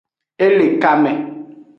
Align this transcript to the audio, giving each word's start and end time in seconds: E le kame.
E 0.45 0.47
le 0.57 0.67
kame. 0.83 1.13